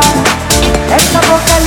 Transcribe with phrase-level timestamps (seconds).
[0.00, 1.63] vida, esta boca